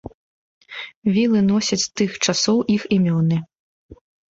Вілы 1.19 1.39
носяць 1.51 1.81
з 1.85 1.89
тых 2.03 2.11
часоў 2.25 2.67
іх 2.81 2.91
імёны. 3.01 3.37